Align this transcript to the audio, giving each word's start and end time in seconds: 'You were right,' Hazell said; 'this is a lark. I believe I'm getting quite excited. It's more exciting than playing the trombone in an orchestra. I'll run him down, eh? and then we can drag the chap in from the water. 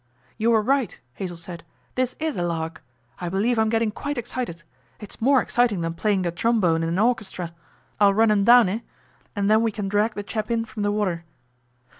'You 0.35 0.49
were 0.49 0.63
right,' 0.63 0.99
Hazell 1.19 1.37
said; 1.37 1.63
'this 1.93 2.15
is 2.19 2.35
a 2.35 2.41
lark. 2.41 2.81
I 3.19 3.29
believe 3.29 3.59
I'm 3.59 3.69
getting 3.69 3.91
quite 3.91 4.17
excited. 4.17 4.63
It's 4.99 5.21
more 5.21 5.43
exciting 5.43 5.81
than 5.81 5.93
playing 5.93 6.23
the 6.23 6.31
trombone 6.31 6.81
in 6.81 6.89
an 6.89 6.97
orchestra. 6.97 7.53
I'll 7.99 8.15
run 8.15 8.31
him 8.31 8.43
down, 8.43 8.67
eh? 8.67 8.79
and 9.35 9.47
then 9.47 9.61
we 9.61 9.71
can 9.71 9.87
drag 9.87 10.15
the 10.15 10.23
chap 10.23 10.49
in 10.49 10.65
from 10.65 10.81
the 10.81 10.91
water. 10.91 11.23